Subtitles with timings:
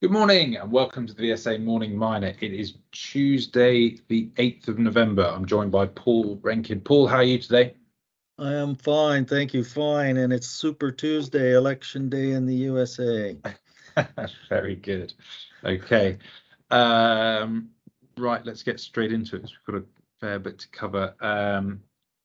[0.00, 2.32] Good morning and welcome to the VSA Morning Miner.
[2.38, 5.24] It is Tuesday, the 8th of November.
[5.24, 6.80] I'm joined by Paul Rankin.
[6.80, 7.74] Paul, how are you today?
[8.38, 10.18] I am fine, thank you, fine.
[10.18, 13.36] And it's Super Tuesday, election day in the USA.
[14.48, 15.14] Very good.
[15.64, 16.18] Okay.
[16.70, 17.70] Um,
[18.16, 19.50] right, let's get straight into it.
[19.66, 19.84] We've got a
[20.20, 21.16] fair bit to cover.
[21.20, 21.80] Um,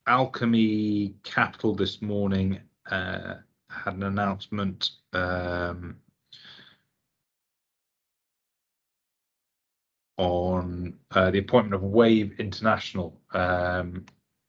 [0.07, 2.59] Alkemy Capital this morning
[2.91, 5.95] uh, had an announcement um,
[10.17, 14.05] on uh, the appointment of Wave International um,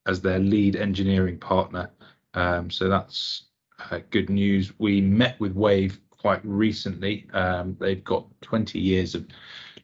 [0.06, 1.90] as their lead engineering partner.
[2.34, 3.44] Um, so that's
[3.90, 4.72] uh, good news.
[4.78, 7.26] We met with Wave quite recently.
[7.32, 9.26] Um, they've got 20 years of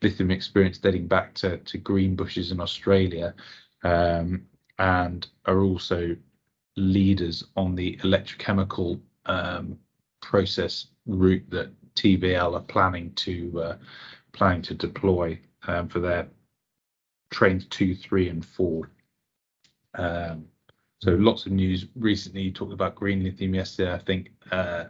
[0.03, 3.35] lithium experience dating back to, to Greenbushes in Australia
[3.83, 4.47] um,
[4.79, 6.17] and are also
[6.77, 9.79] leaders on the electrochemical um,
[10.21, 13.77] process route that TVL are planning to uh,
[14.33, 16.29] planning to deploy um, for their
[17.31, 18.91] trains two, three, and four.
[19.95, 20.47] Um,
[21.01, 22.43] so lots of news recently.
[22.43, 23.93] You talked about green lithium yesterday.
[23.93, 24.85] I think uh,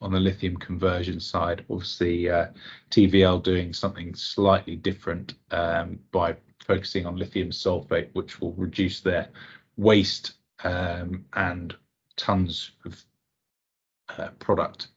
[0.00, 2.46] on the lithium conversion side, obviously uh,
[2.90, 9.28] TVL doing something slightly different um, by focusing on lithium sulfate, which will reduce their
[9.76, 11.74] waste um, and
[12.16, 13.02] tons of
[14.18, 14.88] uh, product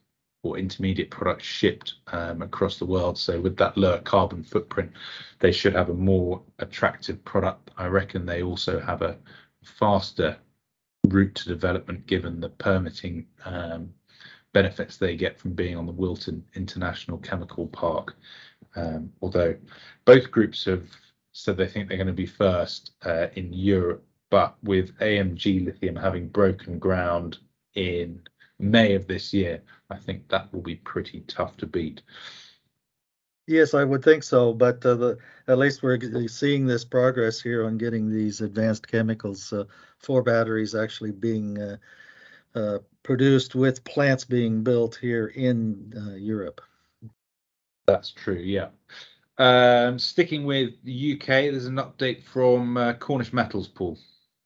[0.44, 3.18] or intermediate products shipped um, across the world.
[3.18, 4.92] So with that lower carbon footprint,
[5.40, 7.72] they should have a more attractive product.
[7.78, 9.18] I reckon they also have a
[9.64, 10.38] faster
[11.08, 13.90] route to development given the permitting um,
[14.54, 18.16] benefits they get from being on the Wilton International Chemical Park.
[18.76, 19.56] Um, although
[20.06, 20.88] both groups have
[21.32, 25.96] said they think they're going to be first uh, in Europe, but with AMG Lithium
[25.96, 27.38] having broken ground
[27.76, 28.22] in
[28.64, 32.02] May of this year, I think that will be pretty tough to beat.
[33.46, 37.66] Yes, I would think so, but uh, the, at least we're seeing this progress here
[37.66, 39.66] on getting these advanced chemicals uh,
[39.98, 41.78] for batteries actually being uh,
[42.56, 46.62] uh produced with plants being built here in uh, Europe.
[47.86, 48.70] That's true, yeah.
[49.38, 53.98] Um, sticking with the UK, there's an update from uh, Cornish Metals, Paul.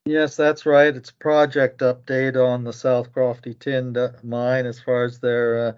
[0.08, 0.96] Yes, that's right.
[0.96, 5.72] It's project update on the South Crofty Tin mine as far as their uh,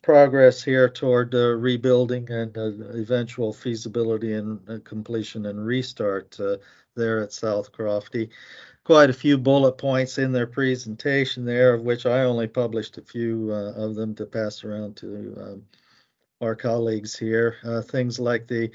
[0.00, 6.58] progress here toward uh, rebuilding and uh, eventual feasibility and uh, completion and restart uh,
[6.94, 8.30] there at South Crofty.
[8.84, 13.02] Quite a few bullet points in their presentation there, of which I only published a
[13.02, 15.62] few uh, of them to pass around to um,
[16.40, 17.56] our colleagues here.
[17.88, 18.70] things like the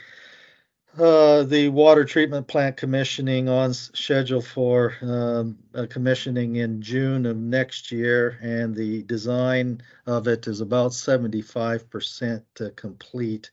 [0.98, 5.58] uh, the water treatment plant commissioning on schedule for um,
[5.90, 13.52] commissioning in June of next year, and the design of it is about 75% complete.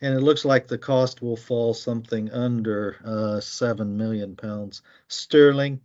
[0.00, 5.80] And it looks like the cost will fall something under uh, 7 million pounds sterling.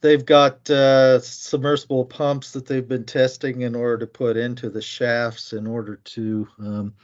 [0.00, 4.82] They've got uh, submersible pumps that they've been testing in order to put into the
[4.82, 6.94] shafts in order to um,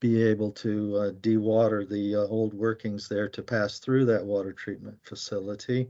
[0.00, 4.52] be able to uh, dewater the uh, old workings there to pass through that water
[4.52, 5.88] treatment facility.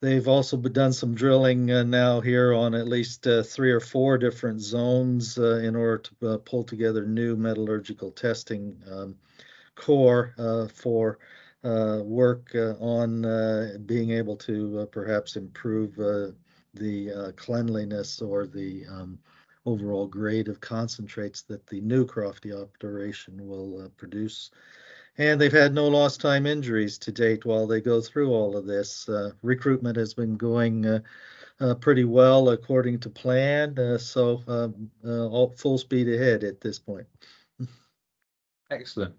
[0.00, 4.18] They've also done some drilling uh, now here on at least uh, three or four
[4.18, 9.14] different zones uh, in order to uh, pull together new metallurgical testing um,
[9.76, 10.34] core
[10.74, 11.18] for
[11.62, 12.50] work
[12.80, 13.22] on
[13.86, 15.94] being able to perhaps improve
[16.74, 19.16] the cleanliness or the um,
[19.64, 24.50] overall grade of concentrates that the new Crofty operation will uh, produce.
[25.18, 28.66] And they've had no lost time injuries to date while they go through all of
[28.66, 29.08] this.
[29.08, 31.00] Uh, recruitment has been going uh,
[31.60, 36.60] uh pretty well according to plan, uh, so um, uh, all full speed ahead at
[36.60, 37.06] this point.
[38.70, 39.14] Excellent.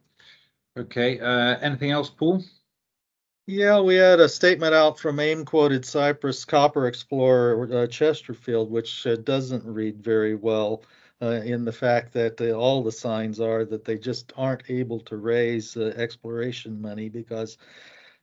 [0.76, 1.20] Okay,
[1.62, 2.44] anything else, Paul?
[3.46, 9.06] Yeah, we had a statement out from AIM quoted Cyprus copper explorer uh, Chesterfield, which
[9.06, 10.84] uh, doesn't read very well
[11.22, 15.02] uh, in the fact that uh, all the signs are that they just aren't able
[15.02, 17.58] to raise uh, exploration money because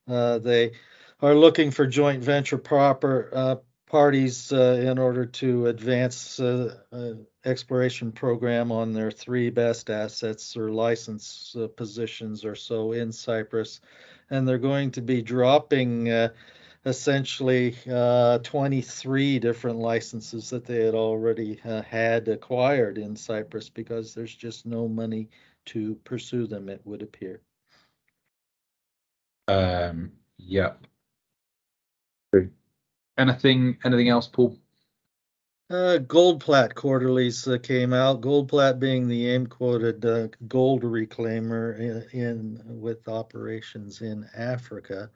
[0.09, 0.73] uh, they
[1.21, 3.61] are looking for joint venture proper
[3.91, 6.41] parties in order to advance
[7.45, 13.81] exploration program on their three best assets or license positions or so in Cyprus
[14.31, 16.29] and they're going to be dropping uh,
[16.87, 24.15] essentially uh, 23 different licenses that they had already uh, had acquired in Cyprus because
[24.15, 25.29] there's just no money
[25.67, 27.43] to pursue them, it would appear.
[29.49, 30.73] Um, yeah.
[33.19, 34.59] Anything anything else, Paul?
[35.71, 38.21] Uh, Goldplat quarterlies uh, came out.
[38.21, 45.12] Goldplat being the AIM quoted uh, gold reclaimer in, in, with operations in Africa,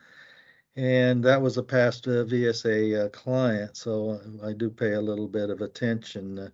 [0.76, 3.76] and that was a past uh, VSA uh, client.
[3.76, 6.49] So I do pay a little bit of attention uh,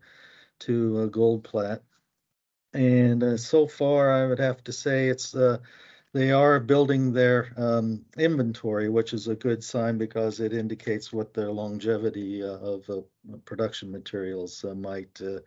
[0.61, 1.81] to Goldplat,
[2.73, 5.35] and so far I would have to say it's
[6.13, 11.33] they are building their um, inventory, which is a good sign because it indicates what
[11.33, 13.01] their longevity uh, of uh,
[13.45, 15.39] production materials uh, might uh,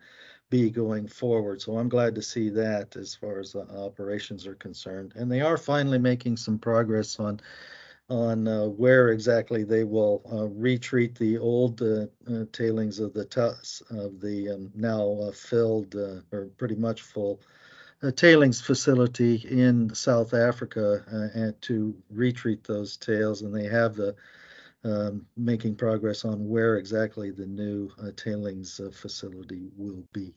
[0.48, 1.60] be going forward.
[1.60, 5.12] So I'm glad to see that as far as operations are concerned.
[5.16, 7.40] And they are finally making some progress on
[8.10, 11.78] on uh, where exactly they will uh, retreat the old
[12.52, 13.24] tailings of the
[13.90, 17.40] of the um, now filled or pretty much full
[18.02, 23.94] a tailings facility in South Africa uh, and to retreat those tails, and they have
[23.94, 24.14] the
[24.84, 30.34] um, making progress on where exactly the new uh, tailings uh, facility will be.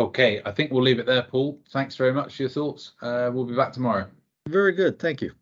[0.00, 1.60] Okay, I think we'll leave it there, Paul.
[1.70, 2.92] Thanks very much for your thoughts.
[3.02, 4.06] Uh, we'll be back tomorrow.
[4.48, 4.98] Very good.
[4.98, 5.32] Thank you.